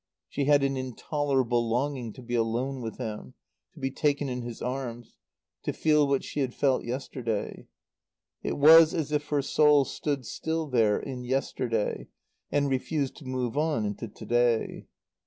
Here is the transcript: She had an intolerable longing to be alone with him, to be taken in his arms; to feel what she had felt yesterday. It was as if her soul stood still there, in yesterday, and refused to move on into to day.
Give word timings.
She 0.27 0.45
had 0.45 0.63
an 0.63 0.77
intolerable 0.77 1.69
longing 1.69 2.11
to 2.13 2.23
be 2.23 2.33
alone 2.33 2.81
with 2.81 2.97
him, 2.97 3.35
to 3.75 3.79
be 3.79 3.91
taken 3.91 4.29
in 4.29 4.41
his 4.41 4.59
arms; 4.59 5.19
to 5.61 5.71
feel 5.71 6.07
what 6.07 6.23
she 6.23 6.39
had 6.39 6.55
felt 6.55 6.83
yesterday. 6.83 7.67
It 8.41 8.57
was 8.57 8.95
as 8.95 9.11
if 9.11 9.27
her 9.27 9.43
soul 9.43 9.85
stood 9.85 10.25
still 10.25 10.65
there, 10.65 10.99
in 10.99 11.23
yesterday, 11.23 12.07
and 12.51 12.67
refused 12.67 13.15
to 13.17 13.25
move 13.25 13.55
on 13.55 13.85
into 13.85 14.07
to 14.07 14.25
day. 14.25 14.87